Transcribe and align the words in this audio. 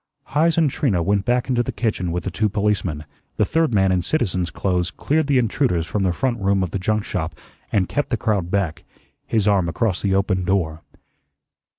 Heise 0.29 0.57
and 0.57 0.67
Trina 0.67 1.03
went 1.03 1.25
back 1.25 1.47
into 1.47 1.61
the 1.61 1.71
kitchen 1.71 2.11
with 2.11 2.23
the 2.23 2.31
two 2.31 2.49
policemen, 2.49 3.05
the 3.37 3.45
third 3.45 3.71
man 3.71 3.91
in 3.91 4.01
citizen's 4.01 4.49
clothes 4.49 4.89
cleared 4.89 5.27
the 5.27 5.37
intruders 5.37 5.85
from 5.85 6.01
the 6.01 6.11
front 6.11 6.39
room 6.39 6.63
of 6.63 6.71
the 6.71 6.79
junk 6.79 7.05
shop 7.05 7.35
and 7.71 7.87
kept 7.87 8.09
the 8.09 8.17
crowd 8.17 8.49
back, 8.49 8.83
his 9.27 9.47
arm 9.47 9.69
across 9.69 10.01
the 10.01 10.15
open 10.15 10.43
door. 10.43 10.81